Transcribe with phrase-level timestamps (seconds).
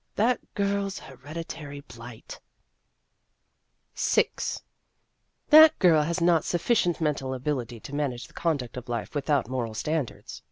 [0.15, 2.39] That girl's hereditary blight!
[3.95, 4.29] VI
[5.49, 9.47] That girl has not sufficient mental abil ity to manage the conduct of life without
[9.47, 10.39] moral standards.